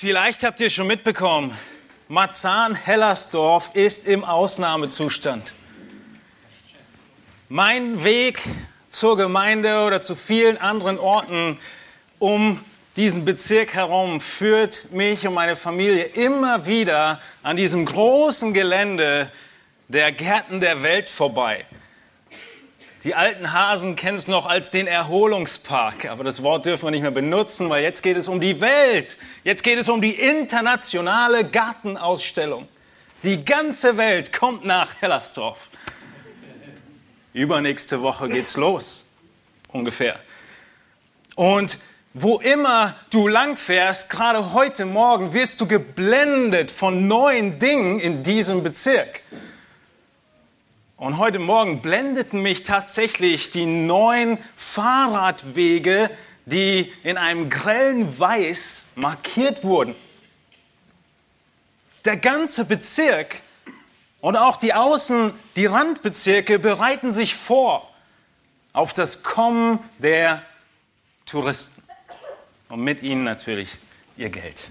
[0.00, 1.58] Vielleicht habt ihr schon mitbekommen,
[2.06, 5.54] Marzahn-Hellersdorf ist im Ausnahmezustand.
[7.48, 8.40] Mein Weg
[8.88, 11.58] zur Gemeinde oder zu vielen anderen Orten
[12.20, 12.64] um
[12.94, 19.32] diesen Bezirk herum führt mich und meine Familie immer wieder an diesem großen Gelände
[19.88, 21.66] der Gärten der Welt vorbei.
[23.04, 27.02] Die alten Hasen kennen es noch als den Erholungspark, aber das Wort dürfen wir nicht
[27.02, 29.18] mehr benutzen, weil jetzt geht es um die Welt.
[29.44, 32.66] Jetzt geht es um die internationale Gartenausstellung.
[33.22, 35.68] Die ganze Welt kommt nach Hellersdorf.
[37.32, 39.06] Übernächste Woche geht's los,
[39.68, 40.18] ungefähr.
[41.36, 41.78] Und
[42.14, 48.64] wo immer du langfährst, gerade heute Morgen, wirst du geblendet von neuen Dingen in diesem
[48.64, 49.20] Bezirk.
[50.98, 56.10] Und heute Morgen blendeten mich tatsächlich die neuen Fahrradwege,
[56.44, 59.94] die in einem grellen Weiß markiert wurden.
[62.04, 63.42] Der ganze Bezirk
[64.20, 67.88] und auch die Außen, die Randbezirke bereiten sich vor
[68.72, 70.42] auf das Kommen der
[71.26, 71.84] Touristen.
[72.70, 73.76] Und mit ihnen natürlich
[74.16, 74.68] ihr Geld.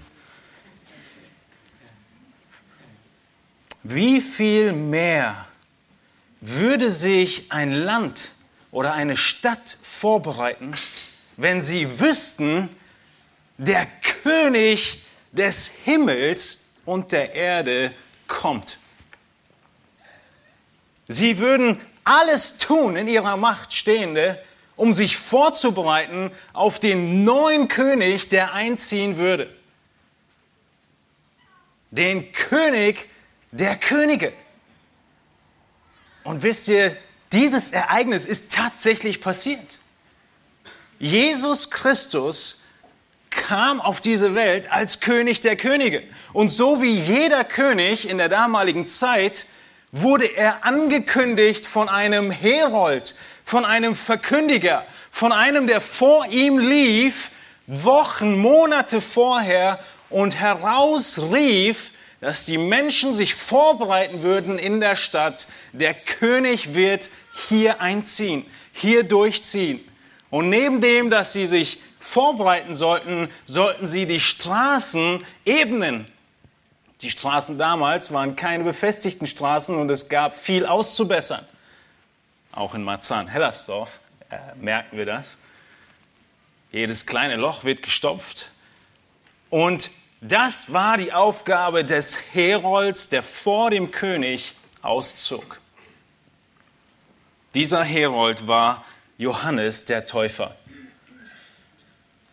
[3.82, 5.46] Wie viel mehr
[6.40, 8.30] würde sich ein Land
[8.70, 10.72] oder eine Stadt vorbereiten,
[11.36, 12.68] wenn sie wüssten,
[13.56, 13.86] der
[14.22, 17.92] König des Himmels und der Erde
[18.26, 18.78] kommt.
[21.08, 24.42] Sie würden alles tun in ihrer Macht Stehende,
[24.76, 29.52] um sich vorzubereiten auf den neuen König, der einziehen würde.
[31.90, 33.08] Den König
[33.50, 34.32] der Könige.
[36.28, 36.94] Und wisst ihr,
[37.32, 39.78] dieses Ereignis ist tatsächlich passiert.
[40.98, 42.60] Jesus Christus
[43.30, 46.02] kam auf diese Welt als König der Könige.
[46.34, 49.46] Und so wie jeder König in der damaligen Zeit
[49.90, 57.30] wurde er angekündigt von einem Herold, von einem Verkündiger, von einem, der vor ihm lief,
[57.66, 65.48] Wochen, Monate vorher und herausrief, dass die Menschen sich vorbereiten würden in der Stadt.
[65.72, 67.10] Der König wird
[67.48, 69.80] hier einziehen, hier durchziehen.
[70.30, 76.06] Und neben dem, dass sie sich vorbereiten sollten, sollten sie die Straßen ebnen.
[77.00, 81.46] Die Straßen damals waren keine befestigten Straßen und es gab viel auszubessern.
[82.50, 85.38] Auch in Marzahn-Hellersdorf äh, merken wir das.
[86.72, 88.50] Jedes kleine Loch wird gestopft.
[89.48, 89.90] Und
[90.20, 95.60] das war die Aufgabe des Herolds, der vor dem König auszog.
[97.54, 98.84] Dieser Herold war
[99.16, 100.56] Johannes der Täufer.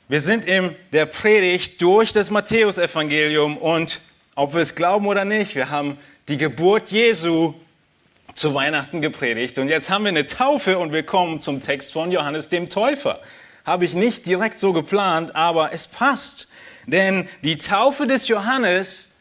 [0.07, 4.01] Wir sind in der Predigt durch das Matthäusevangelium und
[4.35, 5.97] ob wir es glauben oder nicht, wir haben
[6.27, 7.55] die Geburt Jesu
[8.33, 12.11] zu Weihnachten gepredigt und jetzt haben wir eine Taufe und wir kommen zum Text von
[12.11, 13.21] Johannes dem Täufer.
[13.63, 16.49] Habe ich nicht direkt so geplant, aber es passt.
[16.85, 19.15] Denn die Taufe des Johannes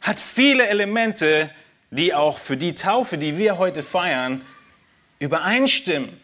[0.00, 1.50] hat viele Elemente,
[1.90, 4.42] die auch für die Taufe, die wir heute feiern,
[5.18, 6.20] übereinstimmen.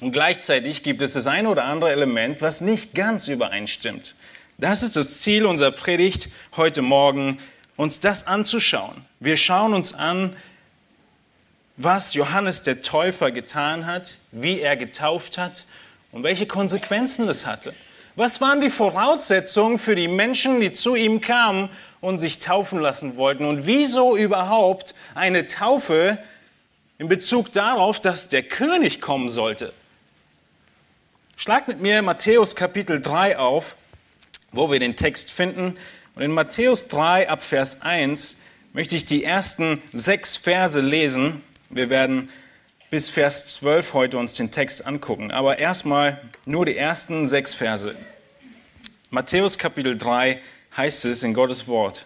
[0.00, 4.14] Und gleichzeitig gibt es das eine oder andere Element, was nicht ganz übereinstimmt.
[4.58, 7.38] Das ist das Ziel unserer Predigt heute Morgen,
[7.76, 9.04] uns das anzuschauen.
[9.20, 10.36] Wir schauen uns an,
[11.78, 15.64] was Johannes der Täufer getan hat, wie er getauft hat
[16.12, 17.74] und welche Konsequenzen das hatte.
[18.16, 23.16] Was waren die Voraussetzungen für die Menschen, die zu ihm kamen und sich taufen lassen
[23.16, 23.44] wollten?
[23.44, 26.18] Und wieso überhaupt eine Taufe
[26.98, 29.72] in Bezug darauf, dass der König kommen sollte?
[31.36, 33.76] Schlag mit mir Matthäus Kapitel 3 auf,
[34.52, 35.78] wo wir den Text finden.
[36.14, 41.42] Und in Matthäus 3 ab Vers 1 möchte ich die ersten sechs Verse lesen.
[41.70, 42.28] Wir werden
[42.90, 45.30] bis Vers 12 heute uns den Text angucken.
[45.30, 47.94] Aber erstmal nur die ersten sechs Verse.
[49.10, 50.40] Matthäus Kapitel 3
[50.76, 52.04] heißt es in Gottes Wort.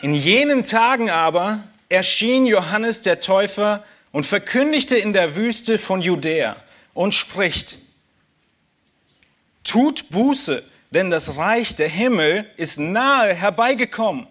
[0.00, 6.56] In jenen Tagen aber erschien Johannes der Täufer und verkündigte in der Wüste von Judäa
[6.94, 7.78] und spricht,
[9.64, 14.26] tut Buße, denn das Reich der Himmel ist nahe herbeigekommen.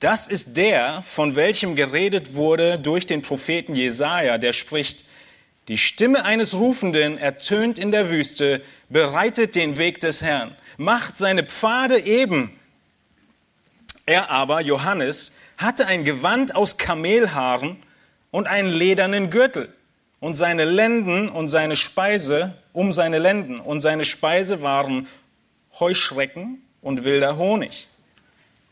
[0.00, 5.04] Das ist der, von welchem geredet wurde durch den Propheten Jesaja, der spricht:
[5.68, 11.44] Die Stimme eines Rufenden ertönt in der Wüste, bereitet den Weg des Herrn, macht seine
[11.44, 12.58] Pfade eben.
[14.06, 17.76] Er aber, Johannes, hatte ein Gewand aus Kamelhaaren
[18.30, 19.68] und einen ledernen Gürtel
[20.18, 25.08] und seine Lenden und seine Speise um seine Lenden und seine Speise waren
[25.78, 27.86] Heuschrecken und wilder Honig.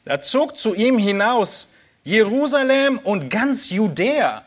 [0.09, 4.43] Da zog zu ihm hinaus Jerusalem und ganz Judäa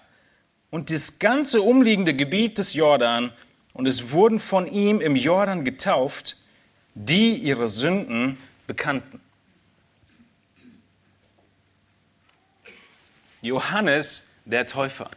[0.72, 3.31] und das ganze umliegende Gebiet des Jordan,
[3.74, 6.38] und es wurden von ihm im Jordan getauft,
[6.96, 9.22] die ihre Sünden bekannten.
[13.44, 15.12] Johannes der Täufer.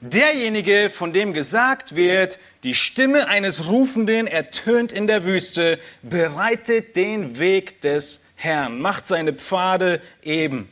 [0.00, 7.38] Derjenige, von dem gesagt wird, die Stimme eines Rufenden ertönt in der Wüste, bereitet den
[7.38, 10.68] Weg des Herrn, macht seine Pfade eben.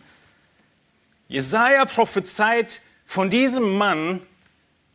[1.28, 4.20] Jesaja prophezeit von diesem Mann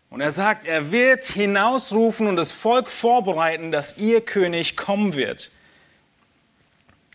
[0.09, 5.51] und er sagt, er wird hinausrufen und das Volk vorbereiten, dass ihr König kommen wird.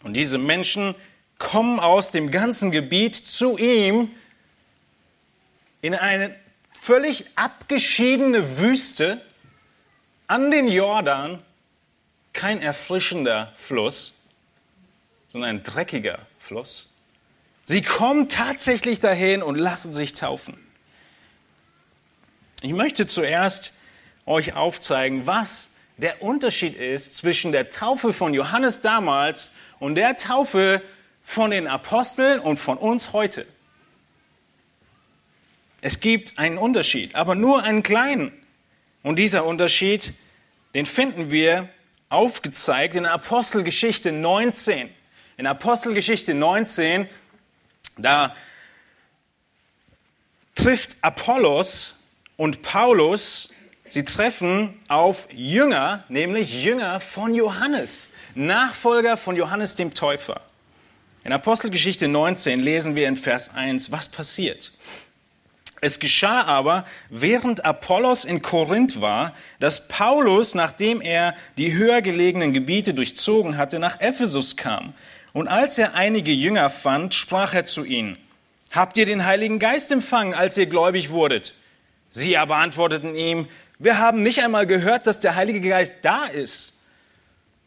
[0.02, 0.94] Und diese Menschen
[1.38, 4.10] kommen aus dem ganzen Gebiet zu ihm
[5.82, 6.34] in eine
[6.70, 9.20] völlig abgeschiedene Wüste
[10.26, 11.42] an den Jordan,
[12.32, 14.19] kein erfrischender Fluss,
[15.30, 16.88] sondern ein dreckiger Fluss.
[17.64, 20.58] Sie kommen tatsächlich dahin und lassen sich taufen.
[22.62, 23.72] Ich möchte zuerst
[24.26, 30.82] euch aufzeigen, was der Unterschied ist zwischen der Taufe von Johannes damals und der Taufe
[31.22, 33.46] von den Aposteln und von uns heute.
[35.80, 38.32] Es gibt einen Unterschied, aber nur einen kleinen.
[39.02, 40.12] Und dieser Unterschied,
[40.74, 41.68] den finden wir
[42.08, 44.90] aufgezeigt in Apostelgeschichte 19.
[45.40, 47.08] In Apostelgeschichte 19,
[47.96, 48.34] da
[50.54, 51.94] trifft Apollos
[52.36, 53.48] und Paulus,
[53.88, 60.42] sie treffen auf Jünger, nämlich Jünger von Johannes, Nachfolger von Johannes dem Täufer.
[61.24, 64.72] In Apostelgeschichte 19 lesen wir in Vers 1, was passiert.
[65.80, 72.52] Es geschah aber, während Apollos in Korinth war, dass Paulus, nachdem er die höher gelegenen
[72.52, 74.92] Gebiete durchzogen hatte, nach Ephesus kam.
[75.32, 78.18] Und als er einige Jünger fand, sprach er zu ihnen,
[78.72, 81.54] Habt ihr den Heiligen Geist empfangen, als ihr gläubig wurdet?
[82.08, 83.48] Sie aber antworteten ihm,
[83.78, 86.74] wir haben nicht einmal gehört, dass der Heilige Geist da ist.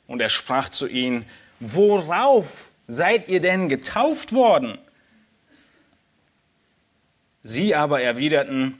[0.07, 1.25] Und er sprach zu ihnen,
[1.59, 4.77] worauf seid ihr denn getauft worden?
[7.43, 8.77] Sie aber erwiderten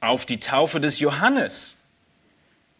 [0.00, 1.86] auf die Taufe des Johannes.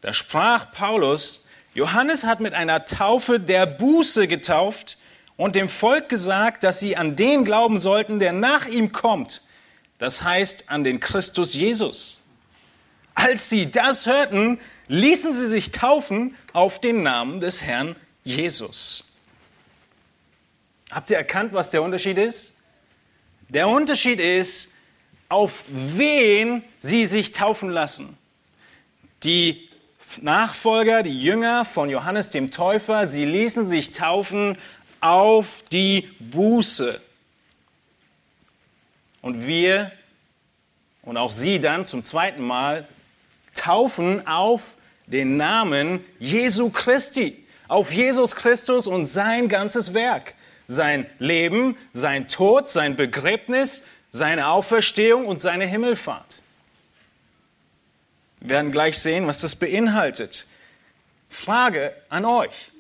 [0.01, 4.97] Da sprach Paulus, Johannes hat mit einer Taufe der Buße getauft
[5.37, 9.43] und dem Volk gesagt, dass sie an den glauben sollten, der nach ihm kommt.
[9.99, 12.21] Das heißt an den Christus Jesus.
[13.15, 14.59] Als sie das hörten,
[14.89, 19.05] ließen sie sich taufen auf den Namen des Herrn Jesus.
[20.91, 22.53] Habt ihr erkannt, was der Unterschied ist?
[23.49, 24.73] Der Unterschied ist,
[25.29, 28.17] auf wen sie sich taufen lassen.
[29.23, 29.69] Die
[30.21, 34.57] Nachfolger, die Jünger von Johannes dem Täufer, sie ließen sich taufen
[35.05, 36.99] auf die Buße.
[39.21, 39.93] Und wir
[41.03, 42.89] und auch sie dann zum zweiten Mal
[43.55, 50.35] taufen auf den Namen Jesu Christi, auf Jesus Christus und sein ganzes Werk,
[50.69, 56.41] sein Leben, sein Tod, sein Begräbnis, seine Auferstehung und seine Himmelfahrt.
[58.41, 60.47] Wir werden gleich sehen, was das beinhaltet.
[61.29, 62.71] Frage an euch.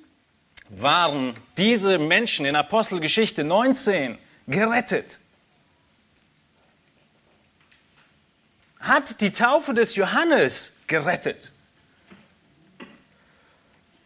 [0.76, 5.20] Waren diese Menschen in Apostelgeschichte 19 gerettet?
[8.80, 11.52] Hat die Taufe des Johannes gerettet?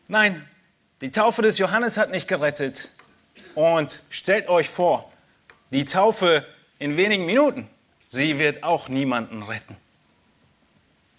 [0.09, 0.47] Nein,
[1.01, 2.91] die Taufe des Johannes hat nicht gerettet.
[3.55, 5.11] Und stellt euch vor,
[5.71, 6.47] die Taufe
[6.79, 7.69] in wenigen Minuten.
[8.11, 9.77] Sie wird auch niemanden retten.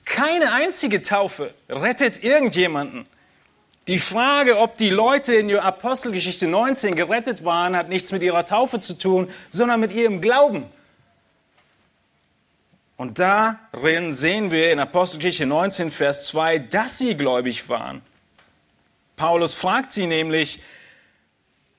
[0.05, 3.07] Keine einzige Taufe rettet irgendjemanden.
[3.89, 8.45] Die Frage, ob die Leute in der Apostelgeschichte 19 gerettet waren, hat nichts mit ihrer
[8.45, 10.65] Taufe zu tun, sondern mit ihrem Glauben.
[12.97, 18.03] Und darin sehen wir in Apostelgeschichte 19, Vers 2, dass sie gläubig waren.
[19.15, 20.61] Paulus fragt sie nämlich,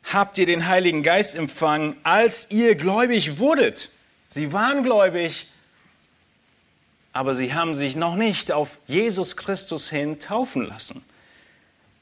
[0.03, 3.89] habt ihr den Heiligen Geist empfangen, als ihr gläubig wurdet.
[4.27, 5.47] Sie waren gläubig,
[7.13, 11.05] aber sie haben sich noch nicht auf Jesus Christus hin taufen lassen.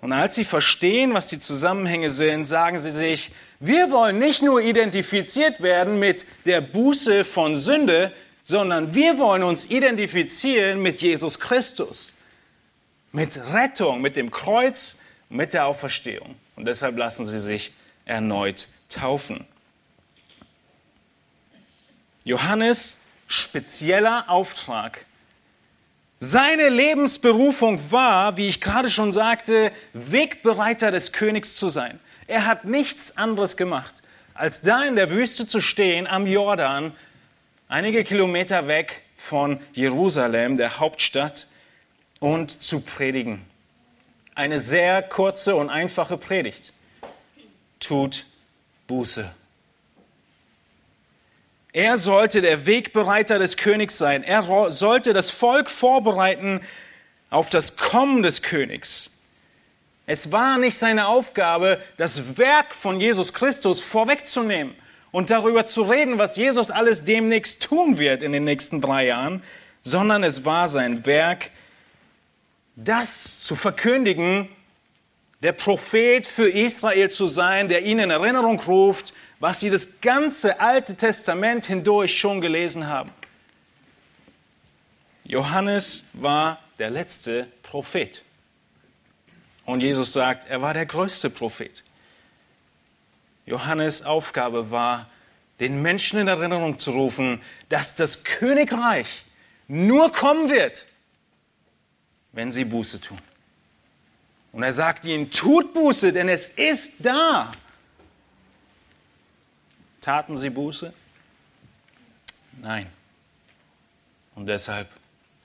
[0.00, 4.60] Und als sie verstehen, was die Zusammenhänge sind, sagen sie sich, wir wollen nicht nur
[4.60, 8.12] identifiziert werden mit der Buße von Sünde,
[8.44, 12.14] sondern wir wollen uns identifizieren mit Jesus Christus,
[13.12, 16.36] mit Rettung, mit dem Kreuz, mit der Auferstehung.
[16.54, 17.72] Und deshalb lassen sie sich
[18.04, 19.46] erneut taufen.
[22.24, 25.04] Johannes spezieller Auftrag
[26.20, 32.00] Seine Lebensberufung war, wie ich gerade schon sagte, Wegbereiter des Königs zu sein.
[32.26, 34.02] Er hat nichts anderes gemacht,
[34.34, 36.92] als da in der Wüste zu stehen, am Jordan,
[37.68, 41.46] einige Kilometer weg von Jerusalem, der Hauptstadt,
[42.20, 43.44] und zu predigen.
[44.34, 46.72] Eine sehr kurze und einfache Predigt.
[47.78, 48.26] Tut
[48.88, 49.30] Buße.
[51.72, 54.22] Er sollte der Wegbereiter des Königs sein.
[54.22, 56.60] Er sollte das Volk vorbereiten
[57.30, 59.18] auf das Kommen des Königs.
[60.06, 64.74] Es war nicht seine Aufgabe, das Werk von Jesus Christus vorwegzunehmen
[65.10, 69.42] und darüber zu reden, was Jesus alles demnächst tun wird in den nächsten drei Jahren,
[69.82, 71.50] sondern es war sein Werk,
[72.76, 74.48] das zu verkündigen,
[75.42, 80.60] der Prophet für Israel zu sein, der ihnen in Erinnerung ruft, was sie das ganze
[80.60, 83.10] Alte Testament hindurch schon gelesen haben.
[85.24, 88.22] Johannes war der letzte Prophet.
[89.64, 91.84] Und Jesus sagt, er war der größte Prophet.
[93.44, 95.08] Johannes Aufgabe war,
[95.60, 99.24] den Menschen in Erinnerung zu rufen, dass das Königreich
[99.66, 100.86] nur kommen wird,
[102.32, 103.18] wenn sie Buße tun.
[104.52, 107.50] Und er sagt ihnen, tut Buße, denn es ist da.
[110.00, 110.92] Taten sie Buße?
[112.60, 112.86] Nein.
[114.34, 114.88] Und deshalb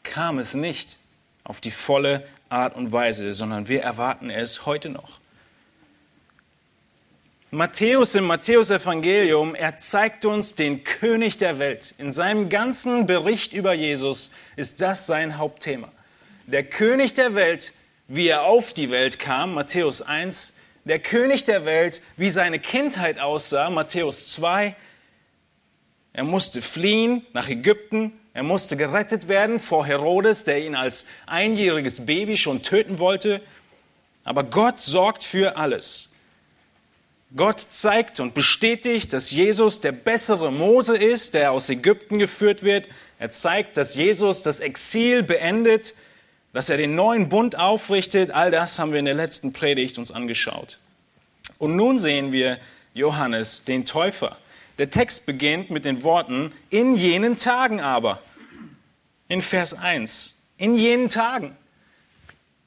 [0.03, 0.97] kam es nicht
[1.43, 5.19] auf die volle Art und Weise, sondern wir erwarten es heute noch.
[7.53, 11.93] Matthäus im Matthäusevangelium, er zeigt uns den König der Welt.
[11.99, 15.91] In seinem ganzen Bericht über Jesus ist das sein Hauptthema.
[16.47, 17.73] Der König der Welt,
[18.07, 20.52] wie er auf die Welt kam, Matthäus 1,
[20.85, 24.75] der König der Welt, wie seine Kindheit aussah, Matthäus 2.
[26.13, 32.05] Er musste fliehen nach Ägypten, er musste gerettet werden vor Herodes, der ihn als einjähriges
[32.05, 33.41] Baby schon töten wollte.
[34.23, 36.13] Aber Gott sorgt für alles.
[37.35, 42.87] Gott zeigt und bestätigt, dass Jesus der bessere Mose ist, der aus Ägypten geführt wird.
[43.17, 45.95] Er zeigt, dass Jesus das Exil beendet,
[46.53, 50.11] dass er den neuen Bund aufrichtet, all das haben wir in der letzten Predigt uns
[50.11, 50.77] angeschaut.
[51.57, 52.59] Und nun sehen wir
[52.93, 54.37] Johannes, den Täufer.
[54.77, 58.21] Der Text beginnt mit den Worten, in jenen Tagen aber.
[59.27, 61.55] In Vers 1, in jenen Tagen.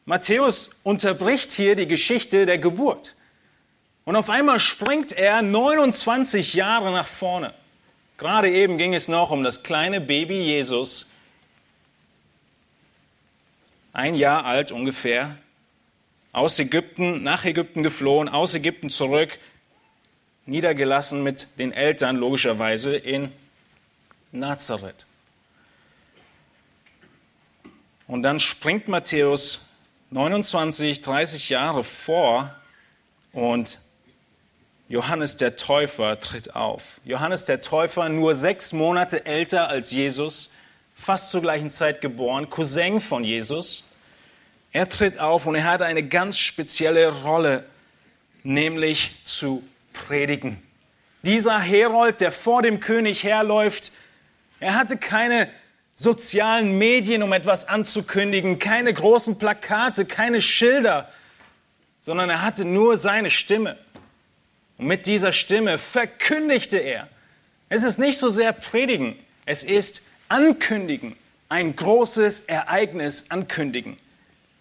[0.05, 3.15] Matthäus unterbricht hier die Geschichte der Geburt.
[4.05, 7.55] Und auf einmal springt er 29 Jahre nach vorne.
[8.19, 11.11] Gerade eben ging es noch um das kleine Baby Jesus,
[13.97, 15.39] ein Jahr alt ungefähr,
[16.31, 19.39] aus Ägypten, nach Ägypten geflohen, aus Ägypten zurück,
[20.45, 23.33] niedergelassen mit den Eltern logischerweise in
[24.33, 25.07] Nazareth.
[28.07, 29.65] Und dann springt Matthäus
[30.11, 32.55] 29, 30 Jahre vor
[33.33, 33.79] und
[34.91, 37.01] Johannes der Täufer tritt auf.
[37.07, 40.51] Johannes der Täufer, nur sechs Monate älter als Jesus,
[40.95, 43.86] fast zur gleichen Zeit geboren, Cousin von Jesus.
[44.77, 47.65] Er tritt auf und er hat eine ganz spezielle Rolle,
[48.43, 50.63] nämlich zu predigen.
[51.23, 53.91] Dieser Herold, der vor dem König herläuft,
[54.61, 55.49] er hatte keine
[55.95, 61.11] sozialen Medien, um etwas anzukündigen, keine großen Plakate, keine Schilder,
[62.03, 63.79] sondern er hatte nur seine Stimme.
[64.77, 67.09] Und mit dieser Stimme verkündigte er.
[67.71, 71.17] Es ist nicht so sehr predigen, es ist ankündigen,
[71.49, 73.97] ein großes Ereignis ankündigen.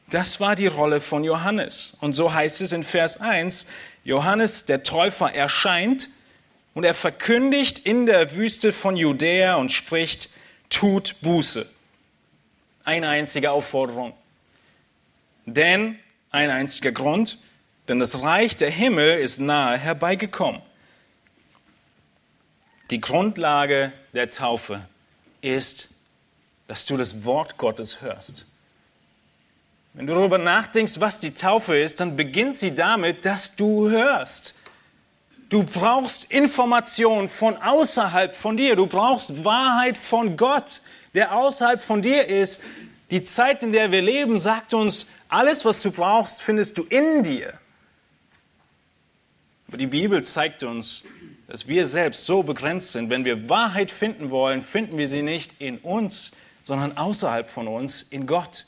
[0.10, 1.98] Das war die Rolle von Johannes.
[2.00, 3.68] Und so heißt es in Vers 1,
[4.04, 6.10] Johannes der Täufer erscheint
[6.74, 10.30] und er verkündigt in der Wüste von Judäa und spricht,
[10.70, 11.66] tut Buße.
[12.84, 14.14] Eine einzige Aufforderung.
[15.46, 15.98] Denn
[16.32, 17.40] ein einziger Grund,
[17.88, 20.62] denn das Reich der Himmel ist nahe herbeigekommen.
[22.92, 24.82] Die Grundlage der Taufe
[25.42, 25.90] ist,
[26.68, 28.46] dass du das Wort Gottes hörst.
[29.96, 34.56] Wenn du darüber nachdenkst, was die Taufe ist, dann beginnt sie damit, dass du hörst.
[35.48, 38.76] Du brauchst Information von außerhalb von dir.
[38.76, 40.82] Du brauchst Wahrheit von Gott,
[41.14, 42.62] der außerhalb von dir ist.
[43.10, 47.24] Die Zeit, in der wir leben, sagt uns, alles, was du brauchst, findest du in
[47.24, 47.54] dir.
[49.70, 51.06] Aber die Bibel zeigt uns,
[51.48, 53.10] dass wir selbst so begrenzt sind.
[53.10, 56.32] Wenn wir Wahrheit finden wollen, finden wir sie nicht in uns,
[56.64, 58.66] sondern außerhalb von uns, in Gott.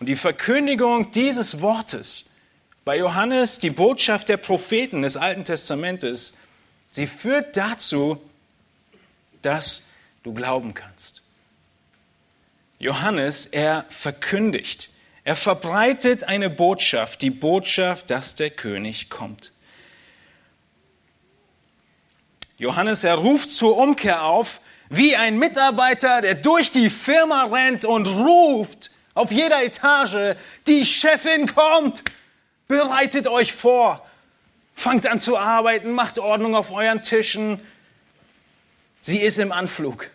[0.00, 2.30] Und die Verkündigung dieses Wortes
[2.86, 6.38] bei Johannes, die Botschaft der Propheten des Alten Testamentes,
[6.88, 8.20] sie führt dazu,
[9.42, 9.84] dass
[10.22, 11.22] du glauben kannst.
[12.78, 14.88] Johannes, er verkündigt,
[15.22, 19.52] er verbreitet eine Botschaft, die Botschaft, dass der König kommt.
[22.56, 28.06] Johannes, er ruft zur Umkehr auf, wie ein Mitarbeiter, der durch die Firma rennt und
[28.06, 30.36] ruft auf jeder Etage,
[30.66, 32.04] die Chefin kommt,
[32.68, 34.06] bereitet euch vor,
[34.74, 37.60] fangt an zu arbeiten, macht Ordnung auf euren Tischen,
[39.00, 40.10] sie ist im Anflug.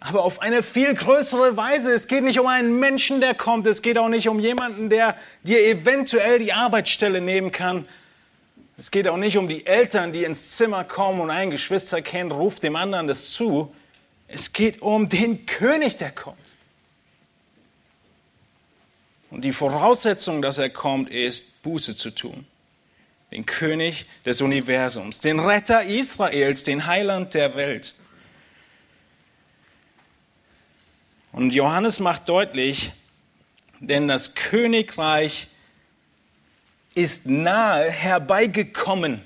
[0.00, 1.92] Aber auf eine viel größere Weise.
[1.92, 3.66] Es geht nicht um einen Menschen, der kommt.
[3.66, 7.86] Es geht auch nicht um jemanden, der dir eventuell die Arbeitsstelle nehmen kann.
[8.76, 12.64] Es geht auch nicht um die Eltern, die ins Zimmer kommen und ein Geschwisterkind ruft
[12.64, 13.72] dem anderen das zu.
[14.34, 16.56] Es geht um den König, der kommt.
[19.30, 22.46] Und die Voraussetzung, dass er kommt, ist, Buße zu tun.
[23.30, 27.94] Den König des Universums, den Retter Israels, den Heiland der Welt.
[31.32, 32.92] Und Johannes macht deutlich,
[33.80, 35.48] denn das Königreich
[36.94, 39.22] ist nahe herbeigekommen.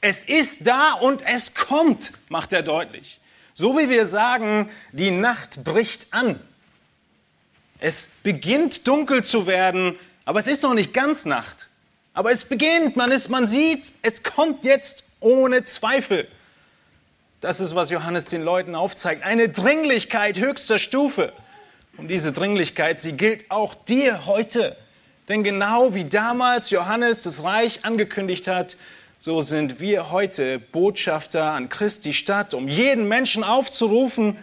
[0.00, 3.20] Es ist da und es kommt, macht er deutlich.
[3.54, 6.40] So wie wir sagen, die Nacht bricht an.
[7.78, 11.68] Es beginnt dunkel zu werden, aber es ist noch nicht ganz Nacht.
[12.14, 16.26] Aber es beginnt, man, ist, man sieht, es kommt jetzt ohne Zweifel.
[17.40, 19.22] Das ist, was Johannes den Leuten aufzeigt.
[19.22, 21.32] Eine Dringlichkeit höchster Stufe.
[21.96, 24.76] Und diese Dringlichkeit, sie gilt auch dir heute.
[25.28, 28.76] Denn genau wie damals Johannes das Reich angekündigt hat,
[29.24, 34.36] so sind wir heute Botschafter an Christi Stadt, um jeden Menschen aufzurufen,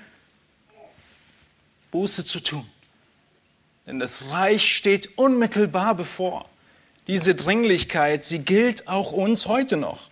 [1.92, 2.68] Buße zu tun.
[3.86, 6.50] Denn das Reich steht unmittelbar bevor.
[7.06, 10.10] Diese Dringlichkeit, sie gilt auch uns heute noch.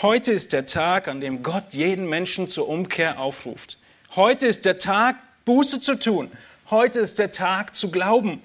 [0.00, 3.76] Heute ist der Tag, an dem Gott jeden Menschen zur Umkehr aufruft.
[4.14, 5.16] Heute ist der Tag,
[5.46, 6.30] Buße zu tun.
[6.70, 8.40] Heute ist der Tag zu glauben.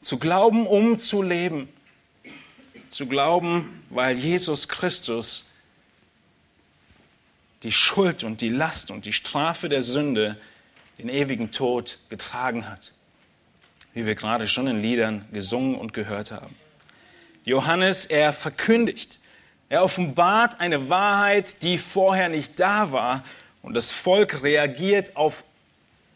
[0.00, 1.68] Zu glauben, um zu leben.
[2.98, 5.44] Zu glauben, weil Jesus Christus
[7.62, 10.36] die Schuld und die Last und die Strafe der Sünde,
[10.98, 12.90] den ewigen Tod getragen hat.
[13.94, 16.52] Wie wir gerade schon in Liedern gesungen und gehört haben.
[17.44, 19.20] Johannes, er verkündigt,
[19.68, 23.22] er offenbart eine Wahrheit, die vorher nicht da war
[23.62, 25.44] und das Volk reagiert auf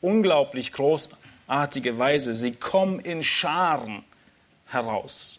[0.00, 2.34] unglaublich großartige Weise.
[2.34, 4.02] Sie kommen in Scharen
[4.66, 5.38] heraus.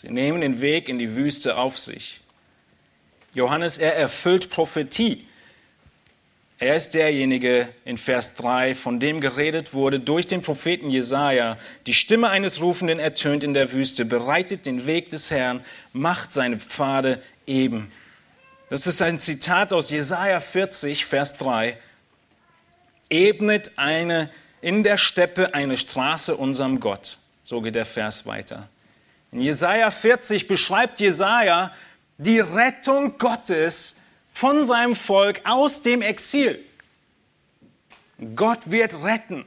[0.00, 2.20] Sie nehmen den Weg in die Wüste auf sich.
[3.34, 5.26] Johannes, er erfüllt Prophetie.
[6.60, 11.58] Er ist derjenige in Vers 3, von dem geredet wurde durch den Propheten Jesaja.
[11.88, 16.58] Die Stimme eines Rufenden ertönt in der Wüste, bereitet den Weg des Herrn, macht seine
[16.58, 17.90] Pfade eben.
[18.70, 21.76] Das ist ein Zitat aus Jesaja 40, Vers 3.
[23.10, 24.30] Ebnet eine,
[24.60, 27.18] in der Steppe eine Straße unserem Gott.
[27.42, 28.68] So geht der Vers weiter.
[29.32, 31.72] In Jesaja 40 beschreibt Jesaja
[32.16, 34.00] die Rettung Gottes
[34.32, 36.64] von seinem Volk aus dem Exil.
[38.34, 39.44] Gott wird retten.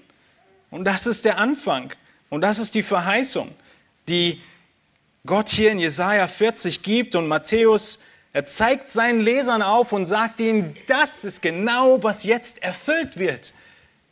[0.70, 1.94] Und das ist der Anfang.
[2.30, 3.54] Und das ist die Verheißung,
[4.08, 4.42] die
[5.26, 7.16] Gott hier in Jesaja 40 gibt.
[7.16, 8.00] Und Matthäus,
[8.34, 13.54] er zeigt seinen Lesern auf und sagt ihnen, das ist genau, was jetzt erfüllt wird.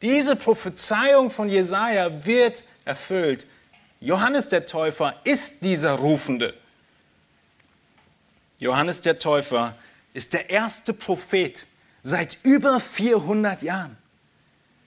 [0.02, 3.48] Diese Prophezeiung von Jesaja wird erfüllt.
[4.02, 6.54] Johannes der Täufer ist dieser Rufende.
[8.58, 9.76] Johannes der Täufer
[10.14, 11.66] ist der erste Prophet
[12.04, 13.98] seit über 400 Jahren.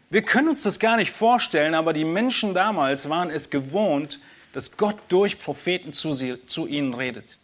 [0.09, 4.18] Wir können uns das gar nicht vorstellen, aber die Menschen damals waren es gewohnt,
[4.55, 7.38] dass Gott durch Propheten zu, sie, zu ihnen redet.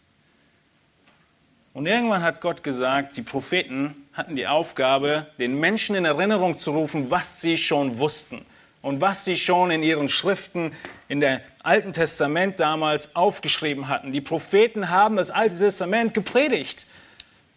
[1.73, 6.71] Und irgendwann hat Gott gesagt, die Propheten hatten die Aufgabe, den Menschen in Erinnerung zu
[6.71, 8.43] rufen, was sie schon wussten
[8.81, 10.73] und was sie schon in ihren Schriften
[11.07, 14.11] in der Alten Testament damals aufgeschrieben hatten.
[14.11, 16.85] Die Propheten haben das Alte Testament gepredigt.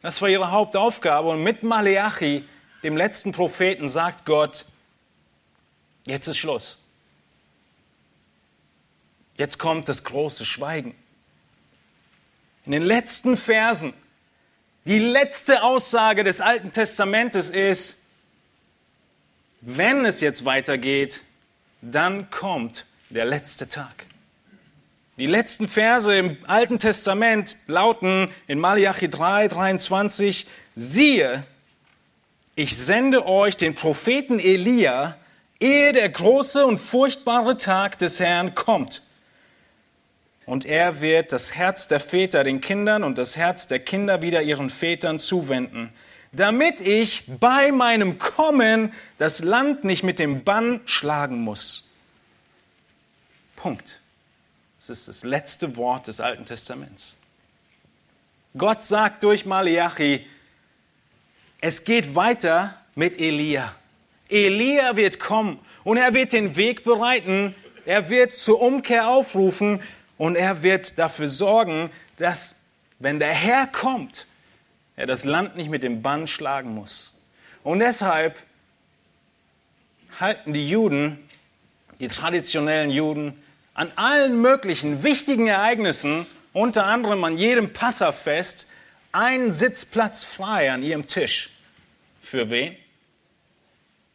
[0.01, 1.29] Das war ihre Hauptaufgabe.
[1.29, 2.45] Und mit Maleachi,
[2.83, 4.65] dem letzten Propheten, sagt Gott,
[6.07, 6.79] jetzt ist Schluss.
[9.37, 10.95] Jetzt kommt das große Schweigen.
[12.67, 13.95] In den letzten Versen,
[14.85, 18.02] die letzte Aussage des Alten Testamentes ist,
[19.63, 21.23] wenn es jetzt weitergeht,
[21.81, 24.07] dann kommt der letzte Tag.
[25.19, 31.45] Die letzten Verse im Alten Testament lauten in Malachi 3, 23, siehe,
[32.55, 35.17] ich sende euch den Propheten Elia,
[35.61, 39.03] ehe der große und furchtbare Tag des Herrn kommt.
[40.45, 44.43] Und er wird das Herz der Väter den Kindern und das Herz der Kinder wieder
[44.43, 45.93] ihren Vätern zuwenden,
[46.33, 51.91] damit ich bei meinem Kommen das Land nicht mit dem Bann schlagen muss.
[53.57, 54.01] Punkt.
[54.79, 57.17] Das ist das letzte Wort des Alten Testaments.
[58.57, 60.27] Gott sagt durch Malachi,
[61.61, 63.75] es geht weiter mit Elia.
[64.29, 67.55] Elia wird kommen und er wird den Weg bereiten,
[67.87, 69.81] er wird zur Umkehr aufrufen
[70.19, 72.67] und er wird dafür sorgen, dass,
[72.99, 74.27] wenn der Herr kommt,
[74.97, 77.13] er das Land nicht mit dem Bann schlagen muss.
[77.65, 78.37] Und deshalb
[80.21, 81.19] halten die Juden,
[82.01, 83.43] die traditionellen Juden,
[83.75, 88.69] an allen möglichen wichtigen Ereignissen, unter anderem an jedem Passafest,
[89.13, 91.51] einen Sitzplatz frei an ihrem Tisch.
[92.21, 92.77] Für wen?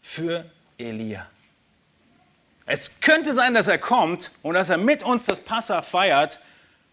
[0.01, 0.45] Für
[0.77, 1.27] Elia.
[2.65, 6.39] Es könnte sein, dass er kommt und dass er mit uns das Passa feiert.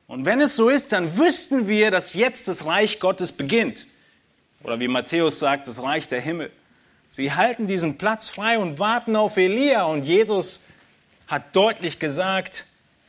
[0.06, 3.86] Und wenn es so ist, dann wüssten wir, dass jetzt das Reich Gottes beginnt.
[4.62, 6.50] Oder wie Matthäus sagt, das Reich der Himmel.
[7.08, 9.84] Sie halten diesen Platz frei und warten auf Elia.
[9.84, 10.64] Und Jesus
[11.26, 12.66] hat deutlich gesagt,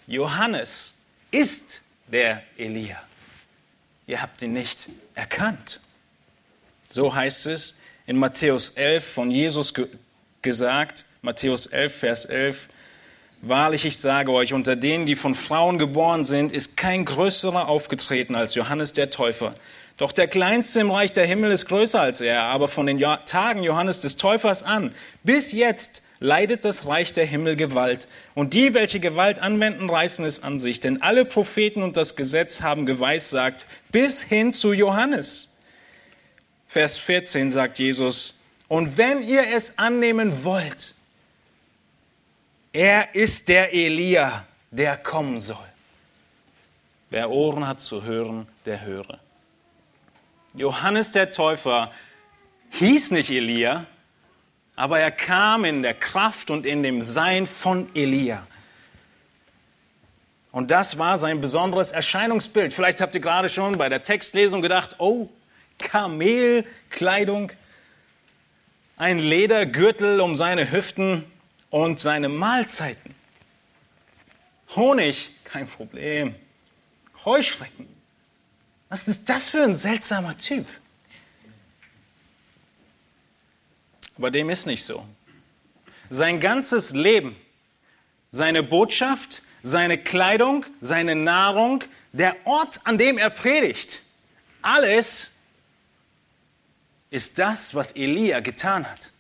[0.08, 0.94] Johannes
[1.32, 3.02] ist der Elia.
[4.08, 5.80] Ihr habt ihn nicht erkannt.
[6.90, 9.88] So heißt es in Matthäus 11 von Jesus ge
[10.42, 12.70] gesagt, Matthäus 11, Vers 11,
[13.48, 18.34] Wahrlich, ich sage euch, unter denen, die von Frauen geboren sind, ist kein größerer aufgetreten
[18.34, 19.54] als Johannes der Täufer.
[19.98, 22.46] Doch der Kleinste im Reich der Himmel ist größer als er.
[22.46, 27.56] Aber von den Tagen Johannes des Täufers an bis jetzt leidet das Reich der Himmel
[27.56, 28.08] Gewalt.
[28.34, 30.80] Und die, welche Gewalt anwenden, reißen es an sich.
[30.80, 35.62] Denn alle Propheten und das Gesetz haben geweissagt, bis hin zu Johannes.
[36.66, 40.95] Vers 14 sagt Jesus, und wenn ihr es annehmen wollt,
[42.76, 45.58] er ist der Elia, der kommen soll.
[47.10, 49.18] Wer Ohren hat zu hören, der höre.
[50.54, 51.94] Johannes der Täufer
[52.72, 53.86] hieß nicht Elia,
[54.76, 58.46] aber er kam in der Kraft und in dem Sein von Elia.
[60.52, 62.74] Und das war sein besonderes Erscheinungsbild.
[62.74, 65.30] Vielleicht habt ihr gerade schon bei der Textlesung gedacht, oh,
[65.80, 67.54] Kamelkleidung,
[68.98, 71.24] ein Ledergürtel um seine Hüften
[71.76, 73.14] und seine Mahlzeiten.
[74.78, 76.34] Honig, kein Problem.
[77.26, 77.86] Heuschrecken.
[78.88, 80.66] Was ist das für ein seltsamer Typ?
[84.16, 85.06] Aber dem ist nicht so.
[86.10, 87.36] Sein ganzes Leben,
[88.32, 91.84] seine Botschaft, seine Kleidung, seine Nahrung,
[92.14, 94.02] der Ort, an dem er predigt,
[94.62, 95.34] alles
[97.10, 99.12] ist das, was Elia getan hat.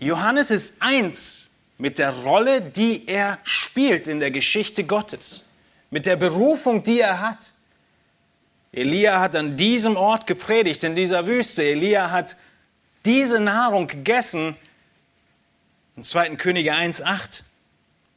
[0.00, 5.44] Johannes ist eins mit der Rolle, die er spielt in der Geschichte Gottes,
[5.90, 7.52] mit der Berufung, die er hat.
[8.72, 11.62] Elia hat an diesem Ort gepredigt, in dieser Wüste.
[11.64, 12.36] Elia hat
[13.04, 14.56] diese Nahrung gegessen.
[15.96, 16.36] In 2.
[16.36, 17.42] Könige 1,8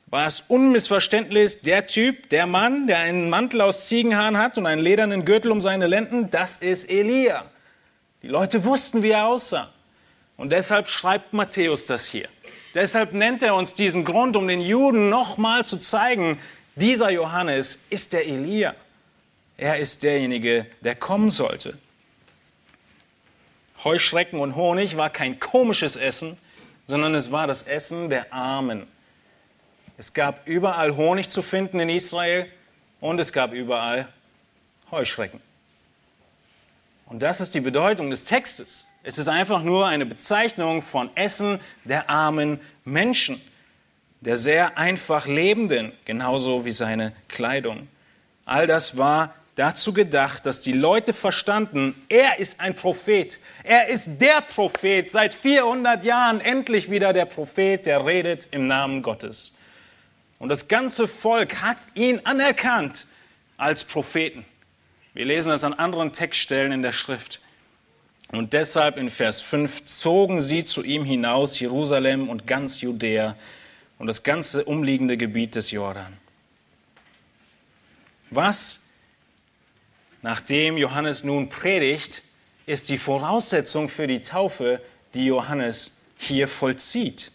[0.06, 4.82] war es unmissverständlich, der Typ, der Mann, der einen Mantel aus Ziegenhahn hat und einen
[4.82, 7.46] ledernen Gürtel um seine Lenden, das ist Elia.
[8.22, 9.74] Die Leute wussten, wie er aussah.
[10.38, 12.28] Und deshalb schreibt Matthäus das hier.
[12.74, 16.40] Deshalb nennt er uns diesen Grund, um den Juden nochmal zu zeigen,
[16.76, 18.76] dieser Johannes ist der Elia.
[19.58, 21.78] Er ist derjenige, der kommen sollte.
[23.84, 26.38] Heuschrecken und Honig war kein komisches Essen,
[26.88, 28.88] sondern es war das Essen der Armen.
[29.98, 32.48] Es gab überall Honig zu finden in Israel
[33.00, 34.08] und es gab überall
[34.90, 35.40] Heuschrecken.
[37.14, 38.88] Und das ist die Bedeutung des Textes.
[39.04, 43.40] Es ist einfach nur eine Bezeichnung von Essen der armen Menschen,
[44.22, 47.88] der sehr einfach Lebenden, genauso wie seine Kleidung.
[48.46, 53.40] All das war dazu gedacht, dass die Leute verstanden, er ist ein Prophet.
[53.64, 59.04] Er ist der Prophet, seit 400 Jahren endlich wieder der Prophet, der redet im Namen
[59.04, 59.56] Gottes.
[60.40, 63.06] Und das ganze Volk hat ihn anerkannt
[63.56, 64.48] als Propheten.
[65.14, 67.40] Wir lesen das an anderen Textstellen in der Schrift.
[68.32, 73.36] Und deshalb in Vers 5 zogen sie zu ihm hinaus, Jerusalem und ganz Judäa
[74.00, 76.18] und das ganze umliegende Gebiet des Jordan.
[78.32, 78.90] Was,
[80.24, 82.24] nachdem Johannes nun predigt,
[82.66, 84.82] ist die Voraussetzung für die Taufe,
[85.14, 87.32] die Johannes hier vollzieht.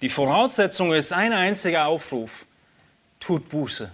[0.00, 2.46] Die Voraussetzung ist ein einziger Aufruf.
[3.20, 3.92] Tut Buße.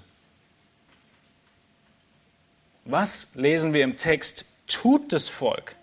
[2.90, 4.46] Was lesen wir im Text?
[4.66, 5.76] Tut das Volk.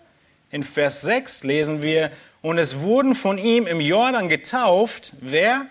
[0.50, 2.10] In Vers 6 lesen wir,
[2.42, 5.66] und es wurden von ihm im Jordan getauft, wer?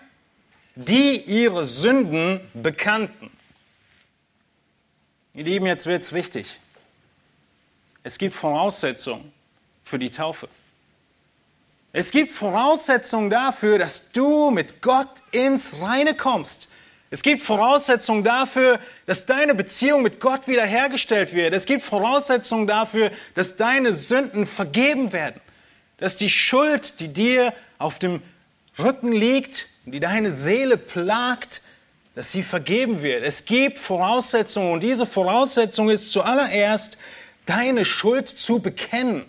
[0.74, 3.30] Die ihre Sünden bekannten.
[5.32, 6.58] Ihr Lieben, jetzt wird es wichtig.
[8.02, 9.32] es gibt Voraussetzungen
[9.84, 10.48] für die Taufe.
[11.92, 16.68] Es gibt Voraussetzungen dafür, dass du mit Gott ins Reine kommst.
[17.10, 21.54] Es gibt Voraussetzungen dafür, dass deine Beziehung mit Gott wiederhergestellt wird.
[21.54, 25.40] Es gibt Voraussetzungen dafür, dass deine Sünden vergeben werden.
[25.96, 28.22] Dass die Schuld, die dir auf dem
[28.78, 31.62] Rücken liegt, die deine Seele plagt,
[32.14, 33.24] dass sie vergeben wird.
[33.24, 36.98] Es gibt Voraussetzungen und diese Voraussetzung ist zuallererst,
[37.46, 39.24] deine Schuld zu bekennen.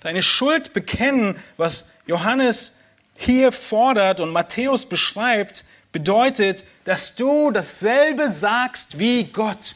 [0.00, 2.78] Deine Schuld bekennen, was Johannes
[3.16, 9.74] hier fordert und Matthäus beschreibt, bedeutet, dass du dasselbe sagst wie Gott.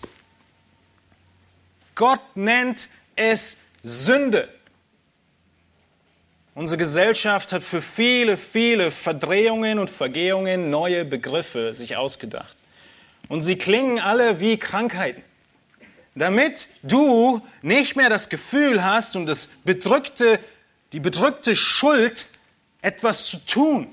[1.95, 4.49] Gott nennt es Sünde.
[6.55, 12.57] Unsere Gesellschaft hat für viele, viele Verdrehungen und Vergehungen neue Begriffe sich ausgedacht.
[13.29, 15.23] Und sie klingen alle wie Krankheiten.
[16.15, 20.39] Damit du nicht mehr das Gefühl hast und das bedrückte,
[20.93, 22.27] die bedrückte Schuld,
[22.83, 23.89] etwas zu tun.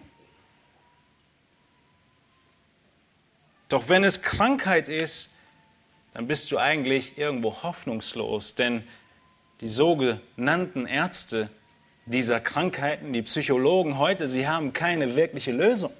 [3.71, 5.29] Doch wenn es Krankheit ist,
[6.13, 8.84] dann bist du eigentlich irgendwo hoffnungslos, denn
[9.62, 11.49] die sogenannten Ärzte
[12.05, 15.93] dieser Krankheiten, die Psychologen heute, sie haben keine wirkliche Lösung.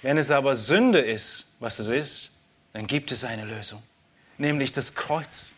[0.00, 2.30] Wenn es aber Sünde ist, was es ist,
[2.72, 3.82] dann gibt es eine Lösung,
[4.38, 5.56] nämlich das Kreuz.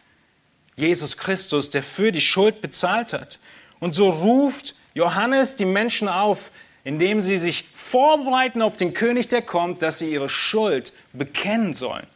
[0.75, 3.39] Jesus Christus, der für die Schuld bezahlt hat.
[3.79, 6.51] Und so ruft Johannes die Menschen auf,
[6.85, 12.07] indem sie sich vorbereiten auf den König, der kommt, dass sie ihre Schuld bekennen sollen.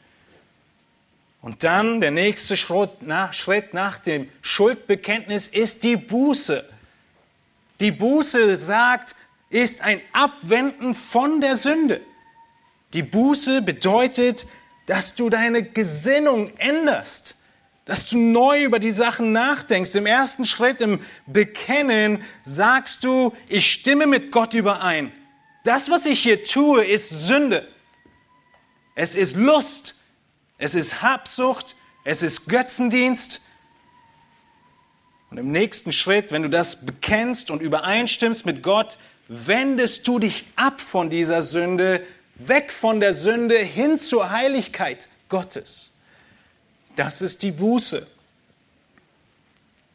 [1.40, 6.64] Und dann der nächste Schritt nach, Schritt nach dem Schuldbekenntnis ist die Buße.
[7.80, 9.16] Die Buße sagt,
[9.50, 12.00] ist ein Abwenden von der Sünde.
[12.94, 14.46] Die Buße bedeutet,
[14.86, 17.36] dass du deine Gesinnung änderst,
[17.84, 19.94] dass du neu über die Sachen nachdenkst.
[19.94, 25.12] Im ersten Schritt im Bekennen sagst du, ich stimme mit Gott überein.
[25.64, 27.68] Das, was ich hier tue, ist Sünde.
[28.94, 29.94] Es ist Lust.
[30.58, 31.74] Es ist Habsucht.
[32.04, 33.40] Es ist Götzendienst.
[35.30, 40.46] Und im nächsten Schritt, wenn du das bekennst und übereinstimmst mit Gott, wendest du dich
[40.56, 45.91] ab von dieser Sünde, weg von der Sünde hin zur Heiligkeit Gottes.
[46.96, 48.06] Das ist die Buße.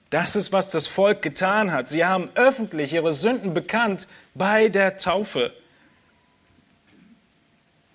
[0.10, 1.90] Das ist, was das Volk getan hat.
[1.90, 5.54] Sie haben öffentlich ihre Sünden bekannt bei der Taufe.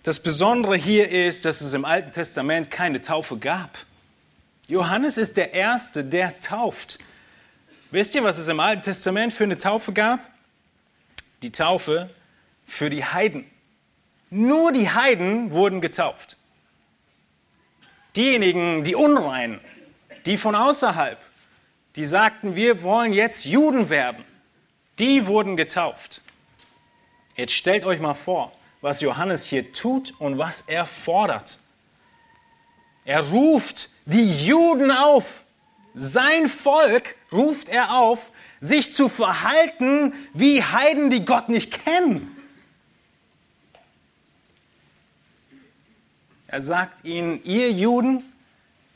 [0.03, 3.79] Das Besondere hier ist, dass es im Alten Testament keine Taufe gab.
[4.69, 6.99] Johannes ist der Erste, der tauft.
[7.91, 10.21] Wisst ihr, was es im Alten Testament für eine Taufe gab?
[11.43, 12.11] Die Taufe
[12.67, 13.45] für die Heiden.
[14.31, 16.37] Nur die Heiden wurden getauft.
[18.17, 19.61] Diejenigen, die Unreinen,
[20.27, 21.19] die von außerhalb,
[21.97, 24.25] die sagten, wir wollen jetzt Juden werden,
[24.99, 26.21] die wurden getauft.
[27.37, 31.59] Jetzt stellt euch mal vor, was Johannes hier tut und was er fordert.
[33.05, 35.45] Er ruft die Juden auf,
[35.95, 42.32] sein Volk ruft er auf, sich zu verhalten wie Heiden, die Gott nicht kennen.
[46.53, 48.23] Er sagt ihnen, ihr Juden,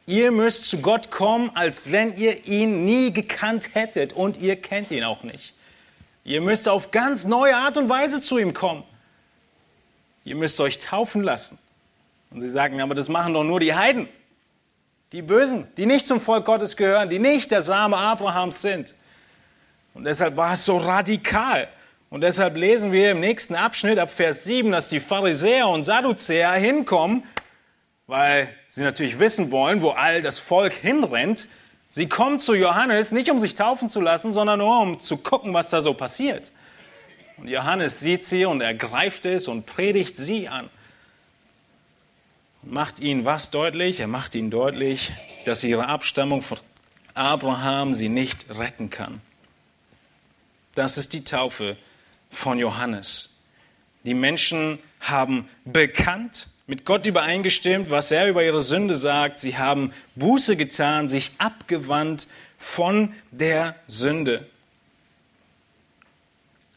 [0.04, 4.90] ihr müsst zu Gott kommen, als wenn ihr ihn nie gekannt hättet und ihr kennt
[4.90, 5.54] ihn auch nicht.
[6.22, 8.84] Ihr müsst auf ganz neue Art und Weise zu ihm kommen.
[10.22, 11.58] Ihr müsst euch taufen lassen.
[12.30, 14.06] Und sie sagen, aber das machen doch nur die Heiden.
[15.12, 18.94] Die Bösen, die nicht zum Volk Gottes gehören, die nicht der Same Abrahams sind.
[19.94, 21.68] Und deshalb war es so radikal.
[22.10, 26.52] Und deshalb lesen wir im nächsten Abschnitt ab Vers 7, dass die Pharisäer und Sadduzäer
[26.52, 27.24] hinkommen,
[28.06, 31.48] weil sie natürlich wissen wollen, wo all das Volk hinrennt.
[31.90, 35.54] Sie kommen zu Johannes nicht, um sich taufen zu lassen, sondern nur, um zu gucken,
[35.54, 36.50] was da so passiert.
[37.36, 40.70] Und Johannes sieht sie und ergreift es und predigt sie an
[42.66, 44.00] macht ihnen was deutlich?
[44.00, 45.12] Er macht ihnen deutlich,
[45.44, 46.58] dass ihre Abstammung von
[47.14, 49.20] Abraham sie nicht retten kann.
[50.74, 51.76] Das ist die Taufe
[52.30, 53.30] von Johannes.
[54.04, 59.38] Die Menschen haben bekannt, mit Gott übereingestimmt, was er über ihre Sünde sagt.
[59.38, 62.26] Sie haben Buße getan, sich abgewandt
[62.58, 64.46] von der Sünde.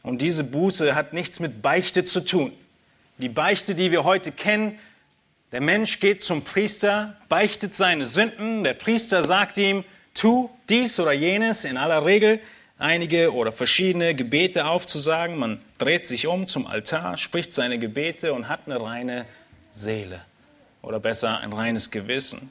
[0.02, 2.52] Und diese Buße hat nichts mit Beichte zu tun.
[3.18, 4.78] Die Beichte, die wir heute kennen,
[5.52, 8.62] der Mensch geht zum Priester, beichtet seine Sünden.
[8.62, 12.40] Der Priester sagt ihm, tu dies oder jenes, in aller Regel
[12.78, 15.36] einige oder verschiedene Gebete aufzusagen.
[15.36, 19.26] Man dreht sich um zum Altar, spricht seine Gebete und hat eine reine
[19.70, 20.20] Seele
[20.82, 22.50] oder besser ein reines Gewissen.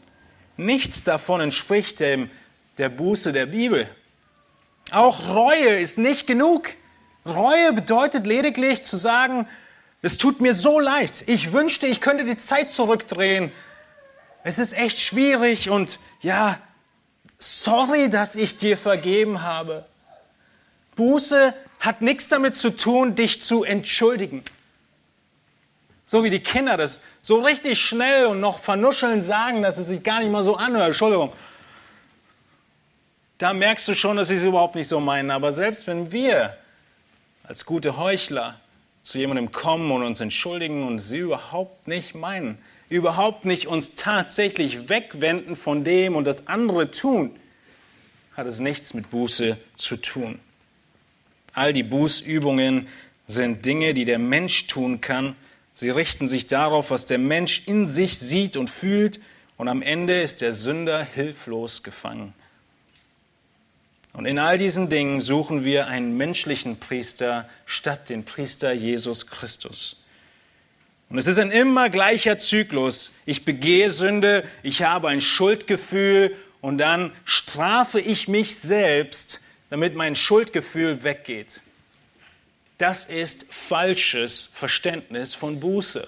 [0.57, 2.29] nichts davon entspricht dem,
[2.77, 3.89] der Buße der Bibel.
[4.91, 6.69] Auch Reue ist nicht genug.
[7.25, 9.47] Reue bedeutet lediglich zu sagen,
[10.01, 11.23] es tut mir so leid.
[11.27, 13.51] Ich wünschte, ich könnte die Zeit zurückdrehen.
[14.43, 16.57] Es ist echt schwierig und ja,
[17.37, 19.85] sorry, dass ich dir vergeben habe.
[20.95, 24.43] Buße hat nichts damit zu tun, dich zu entschuldigen.
[26.09, 30.01] So wie die Kinder das so richtig schnell und noch vernuscheln sagen, dass es sich
[30.01, 30.87] gar nicht mal so anhört.
[30.87, 31.31] Entschuldigung.
[33.37, 35.29] Da merkst du schon, dass sie es überhaupt nicht so meinen.
[35.29, 36.57] Aber selbst wenn wir
[37.43, 38.59] als gute Heuchler
[39.03, 42.57] zu jemandem kommen und uns entschuldigen und sie überhaupt nicht meinen,
[42.89, 47.35] überhaupt nicht uns tatsächlich wegwenden von dem und das andere tun,
[48.35, 50.39] hat es nichts mit Buße zu tun.
[51.53, 52.87] All die Bußübungen
[53.27, 55.35] sind Dinge, die der Mensch tun kann.
[55.79, 59.21] Sie richten sich darauf, was der Mensch in sich sieht und fühlt,
[59.55, 62.33] und am Ende ist der Sünder hilflos gefangen.
[64.13, 70.05] Und in all diesen Dingen suchen wir einen menschlichen Priester statt den Priester Jesus Christus.
[71.09, 73.19] Und es ist ein immer gleicher Zyklus.
[73.25, 80.15] Ich begehe Sünde, ich habe ein Schuldgefühl und dann strafe ich mich selbst, damit mein
[80.15, 81.61] Schuldgefühl weggeht.
[82.79, 86.07] Das ist falsches Verständnis von Buße.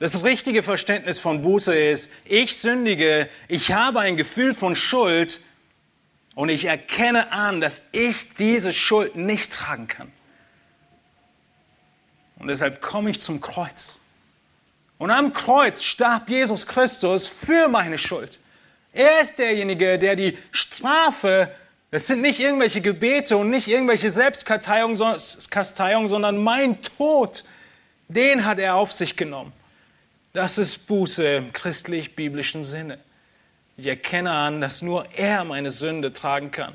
[0.00, 5.38] Das richtige Verständnis von Buße ist, ich sündige, ich habe ein Gefühl von Schuld
[6.34, 10.12] und ich erkenne an, dass ich diese Schuld nicht tragen kann.
[12.40, 14.00] Und deshalb komme ich zum Kreuz.
[14.98, 18.40] Und am Kreuz starb Jesus Christus für meine Schuld.
[18.92, 21.54] Er ist derjenige, der die Strafe,
[21.92, 24.96] das sind nicht irgendwelche Gebete und nicht irgendwelche Selbstkasteiung,
[26.08, 27.44] sondern mein Tod,
[28.08, 29.52] den hat er auf sich genommen.
[30.32, 32.98] Das ist Buße im christlich-biblischen Sinne.
[33.76, 36.72] Ich erkenne an, dass nur er meine Sünde tragen kann.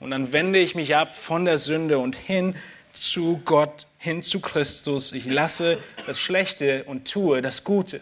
[0.00, 2.56] Und dann wende ich mich ab von der Sünde und hin
[2.92, 5.12] zu Gott, hin zu Christus.
[5.12, 8.00] Ich lasse das Schlechte und tue das Gute.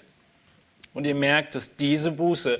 [0.95, 2.59] Und ihr merkt, dass diese Buße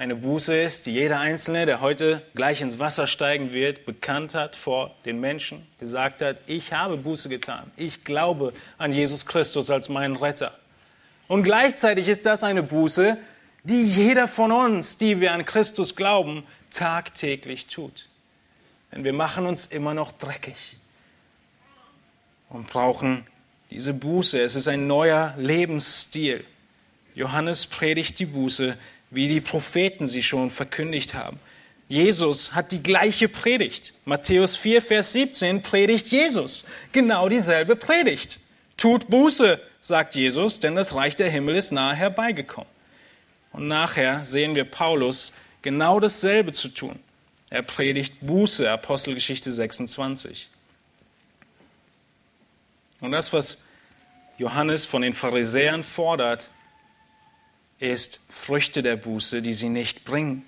[0.00, 4.56] eine Buße ist, die jeder Einzelne, der heute gleich ins Wasser steigen wird, bekannt hat
[4.56, 7.70] vor den Menschen, gesagt hat, ich habe Buße getan.
[7.76, 10.58] Ich glaube an Jesus Christus als meinen Retter.
[11.28, 13.18] Und gleichzeitig ist das eine Buße,
[13.64, 18.08] die jeder von uns, die wir an Christus glauben, tagtäglich tut.
[18.92, 20.78] Denn wir machen uns immer noch dreckig
[22.48, 23.26] und brauchen
[23.70, 24.40] diese Buße.
[24.40, 26.42] Es ist ein neuer Lebensstil.
[27.14, 28.78] Johannes predigt die Buße,
[29.10, 31.38] wie die Propheten sie schon verkündigt haben.
[31.88, 33.94] Jesus hat die gleiche Predigt.
[34.04, 38.38] Matthäus 4, Vers 17 predigt Jesus genau dieselbe Predigt.
[38.76, 42.70] Tut Buße, sagt Jesus, denn das Reich der Himmel ist nahe herbeigekommen.
[43.52, 47.00] Und nachher sehen wir Paulus genau dasselbe zu tun.
[47.50, 50.48] Er predigt Buße, Apostelgeschichte 26.
[53.00, 53.64] Und das, was
[54.38, 56.50] Johannes von den Pharisäern fordert,
[57.80, 60.44] ist Früchte der Buße, die sie nicht bringen.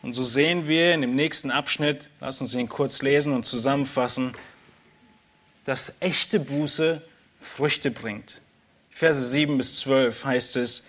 [0.00, 4.32] Und so sehen wir in dem nächsten Abschnitt, lass uns ihn kurz lesen und zusammenfassen,
[5.64, 7.02] dass echte Buße
[7.40, 8.40] Früchte bringt.
[8.90, 10.86] Verse 7 bis 12 heißt es,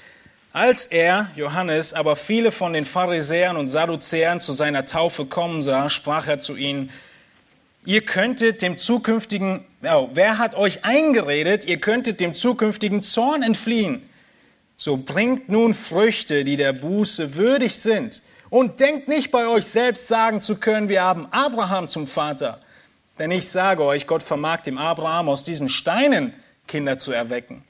[0.52, 5.90] als er, Johannes, aber viele von den Pharisäern und Sadduzäern zu seiner Taufe kommen sah,
[5.90, 6.92] sprach er zu ihnen,
[7.86, 14.08] ihr könntet dem zukünftigen, oh, wer hat euch eingeredet, ihr könntet dem zukünftigen Zorn entfliehen?
[14.76, 18.22] So bringt nun Früchte, die der Buße würdig sind.
[18.50, 22.60] Und denkt nicht bei euch selbst sagen zu können, wir haben Abraham zum Vater.
[23.20, 26.34] Denn ich sage euch, Gott vermag dem Abraham aus diesen Steinen
[26.68, 27.64] Kinder zu erwecken.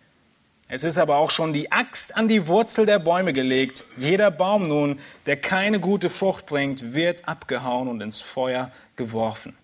[0.67, 3.83] Es ist aber auch schon die Axt an die Wurzel der Bäume gelegt.
[3.97, 9.55] Jeder Baum nun, der keine gute Frucht bringt, wird abgehauen und ins Feuer geworfen.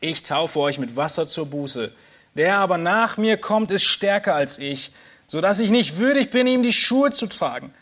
[0.00, 1.92] Ich taufe euch mit Wasser zur Buße.
[2.34, 4.90] Der aber nach mir kommt, ist stärker als ich,
[5.30, 7.72] so dass ich nicht würdig bin, ihm die Schuhe zu tragen.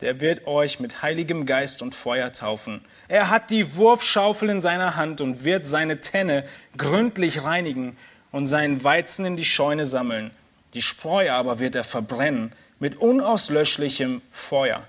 [0.00, 2.84] Der wird euch mit heiligem Geist und Feuer taufen.
[3.08, 6.44] Er hat die Wurfschaufel in seiner Hand und wird seine Tenne
[6.76, 7.96] gründlich reinigen
[8.30, 10.30] und seinen Weizen in die Scheune sammeln
[10.74, 14.86] die Spreu aber wird er verbrennen mit unauslöschlichem Feuer.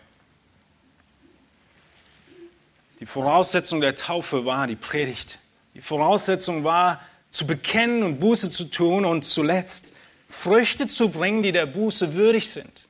[3.00, 5.38] Die Voraussetzung der Taufe war die Predigt.
[5.76, 9.95] Die Voraussetzung war, zu bekennen und Buße zu tun und zuletzt
[10.36, 12.88] Früchte zu bringen, die der Buße würdig sind.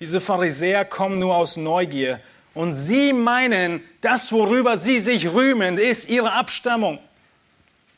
[0.00, 2.20] Diese Pharisäer kommen nur aus Neugier
[2.54, 6.98] und sie meinen, das, worüber sie sich rühmen, ist ihre Abstammung.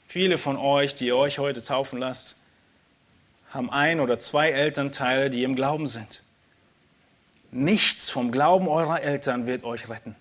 [0.07, 2.37] Viele von euch, die ihr euch heute taufen lasst,
[3.53, 6.23] haben ein oder zwei Elternteile, die im Glauben sind.
[7.51, 10.15] nichts vom Glauben eurer Eltern wird euch retten.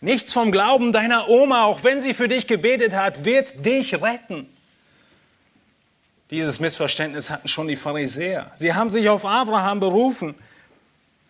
[0.00, 4.48] Nichts vom Glauben deiner Oma, auch wenn sie für dich gebetet hat, wird dich retten.
[6.30, 8.50] Dieses Missverständnis hatten schon die Pharisäer.
[8.54, 10.36] Sie haben sich auf Abraham berufen.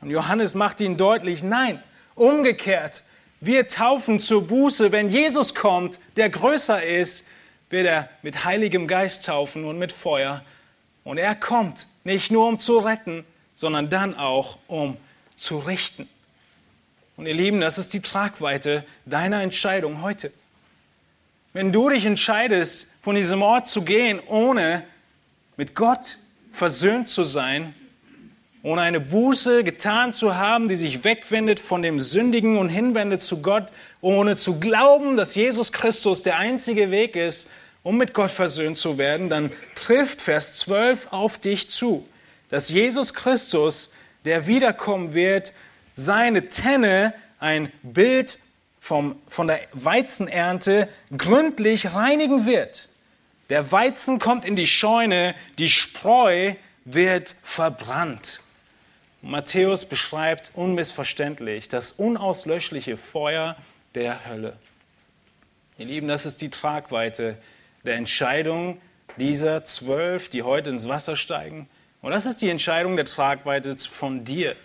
[0.03, 1.83] Und Johannes macht ihnen deutlich, nein,
[2.15, 3.03] umgekehrt.
[3.41, 4.93] Wir taufen zur Buße.
[4.93, 7.29] Wenn Jesus kommt, der größer ist,
[7.71, 10.45] wird er mit Heiligem Geist taufen und mit Feuer.
[11.05, 13.25] Und er kommt nicht nur um zu retten,
[13.57, 14.99] sondern dann auch um
[15.37, 16.09] zu richten.
[17.17, 20.33] Und ihr Lieben, das ist die Tragweite deiner Entscheidung heute.
[21.53, 24.85] Wenn du dich entscheidest, von diesem Ort zu gehen, ohne
[25.57, 26.17] mit Gott
[26.53, 27.75] versöhnt zu sein,
[28.63, 33.43] ohne eine Buße getan zu haben, die sich wegwendet von dem Sündigen und hinwendet zu
[33.43, 37.49] Gott, ohne zu glauben, dass Jesus Christus der einzige Weg ist,
[37.83, 42.07] um mit Gott versöhnt zu werden, dann trifft Vers 12 auf dich zu,
[42.51, 43.93] dass Jesus Christus,
[44.25, 45.53] der wiederkommen wird,
[45.95, 48.39] seine Tenne, ein Bild
[48.81, 52.89] vom, von der Weizenernte, gründlich reinigen wird.
[53.49, 56.55] Der Weizen kommt in die Scheune, die Spreu
[56.85, 58.41] wird verbrannt.
[59.23, 63.57] Matthäus beschreibt unmissverständlich das unauslöschliche Feuer
[63.95, 64.57] der Hölle.
[65.79, 67.37] Ihr Lieben, das ist die Tragweite
[67.85, 68.81] der Entscheidung
[69.19, 71.69] dieser zwölf, die heute ins Wasser steigen.
[72.03, 74.57] Und das ist die Entscheidung der Tragweite von dir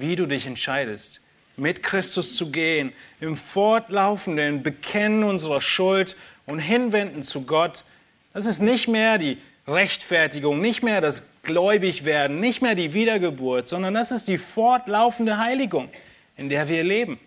[0.00, 1.20] wie du dich entscheidest,
[1.58, 7.84] mit Christus zu gehen, im fortlaufenden Bekennen unserer Schuld und Hinwenden zu Gott.
[8.32, 13.94] Das ist nicht mehr die Rechtfertigung, nicht mehr das Gläubigwerden, nicht mehr die Wiedergeburt, sondern
[13.94, 15.90] das ist die fortlaufende Heiligung,
[16.36, 17.18] in der wir leben,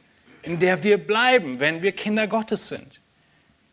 [0.42, 3.02] in der wir bleiben, wenn wir Kinder Gottes sind.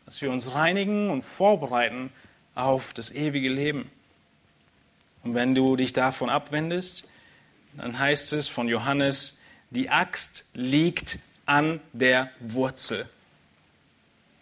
[0.05, 2.11] Dass wir uns reinigen und vorbereiten
[2.55, 3.91] auf das ewige Leben.
[5.23, 7.05] Und wenn du dich davon abwendest,
[7.77, 9.38] dann heißt es von Johannes,
[9.71, 13.09] die Axt liegt an der Wurzel.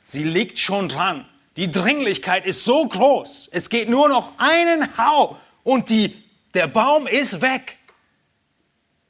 [0.05, 1.27] Sie liegt schon dran.
[1.57, 3.49] Die Dringlichkeit ist so groß.
[3.53, 6.23] Es geht nur noch einen Hau und die,
[6.55, 7.79] der Baum ist weg.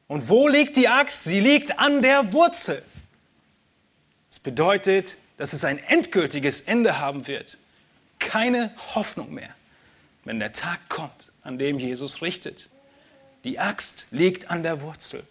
[0.08, 1.24] Und wo liegt die Axt?
[1.24, 2.82] Sie liegt an der Wurzel.
[4.30, 7.58] Das bedeutet, dass es ein endgültiges Ende haben wird.
[8.18, 9.54] Keine Hoffnung mehr,
[10.24, 12.68] wenn der Tag kommt, an dem Jesus richtet.
[13.44, 15.24] Die Axt liegt an der Wurzel.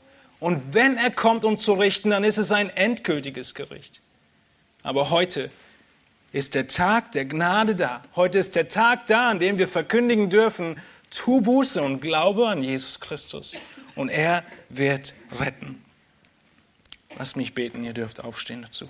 [0.46, 4.00] Und wenn er kommt, um zu richten, dann ist es ein endgültiges Gericht.
[4.84, 5.50] Aber heute
[6.34, 8.04] ist der Tag der Gnade da.
[8.16, 10.80] Heute ist der Tag da, an dem wir verkündigen dürfen,
[11.10, 13.58] tu Buße und glaube an Jesus Christus.
[13.96, 15.84] Und er wird retten.
[17.18, 18.88] Lasst mich beten, ihr dürft aufstehen dazu.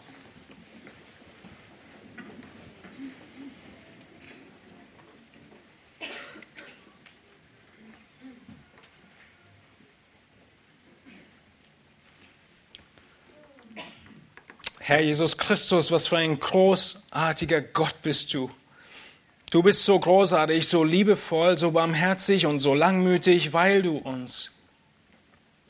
[14.88, 18.51] Herr Jesus Christus, was für ein großartiger Gott bist du.
[19.49, 24.59] Du bist so großartig, so liebevoll, so barmherzig und so langmütig, weil du uns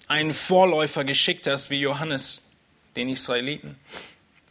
[0.10, 2.52] einen Vorläufer geschickt hast wie Johannes,
[2.98, 3.78] den Israeliten.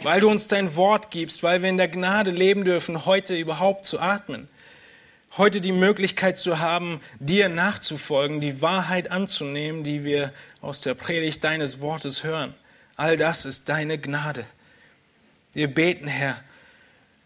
[0.03, 3.85] Weil du uns dein Wort gibst, weil wir in der Gnade leben dürfen, heute überhaupt
[3.85, 4.49] zu atmen.
[5.37, 11.45] Heute die Möglichkeit zu haben, dir nachzufolgen, die Wahrheit anzunehmen, die wir aus der Predigt
[11.45, 12.55] deines Wortes hören.
[12.97, 14.47] All das ist deine Gnade.
[15.53, 16.41] Wir beten, Herr,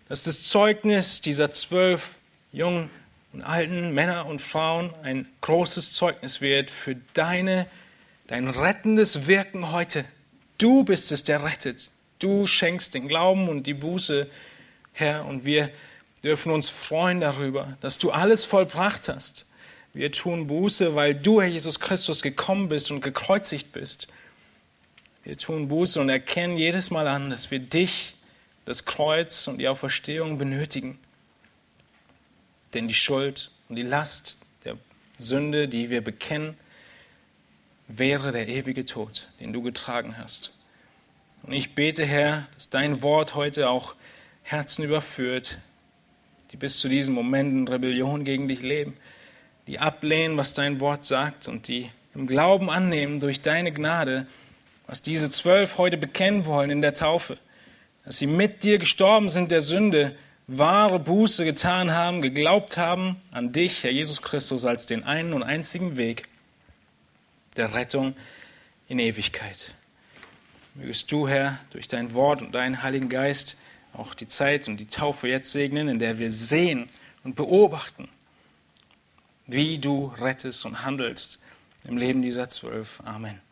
[0.08, 2.14] dass das Zeugnis dieser zwölf
[2.52, 2.90] jungen
[3.32, 7.66] und alten Männer und Frauen ein großes Zeugnis wird für deine,
[8.26, 10.06] dein rettendes Wirken heute.
[10.56, 11.90] Du bist es, der rettet.
[12.18, 14.28] Du schenkst den Glauben und die Buße,
[14.92, 15.70] Herr, und wir
[16.22, 19.46] dürfen uns freuen darüber, dass du alles vollbracht hast.
[19.92, 24.08] Wir tun Buße, weil du, Herr Jesus Christus, gekommen bist und gekreuzigt bist.
[25.28, 28.14] Wir tun Buße und erkennen jedes Mal an, dass wir dich,
[28.64, 30.98] das Kreuz und die Auferstehung benötigen.
[32.72, 34.78] Denn die Schuld und die Last der
[35.18, 36.56] Sünde, die wir bekennen,
[37.88, 40.52] wäre der ewige Tod, den du getragen hast.
[41.42, 43.96] Und ich bete, Herr, dass dein Wort heute auch
[44.44, 45.58] Herzen überführt,
[46.52, 48.96] die bis zu diesem Moment in Rebellion gegen dich leben,
[49.66, 54.26] die ablehnen, was dein Wort sagt und die im Glauben annehmen durch deine Gnade,
[54.88, 57.38] was diese zwölf heute bekennen wollen in der Taufe,
[58.04, 60.16] dass sie mit dir gestorben sind der Sünde,
[60.46, 65.42] wahre Buße getan haben, geglaubt haben an dich, Herr Jesus Christus, als den einen und
[65.42, 66.26] einzigen Weg
[67.56, 68.16] der Rettung
[68.88, 69.74] in Ewigkeit.
[70.74, 73.58] Mögest du, Herr, durch dein Wort und deinen Heiligen Geist
[73.92, 76.88] auch die Zeit und die Taufe jetzt segnen, in der wir sehen
[77.24, 78.08] und beobachten,
[79.46, 81.42] wie du rettest und handelst
[81.84, 83.02] im Leben dieser zwölf.
[83.04, 83.47] Amen.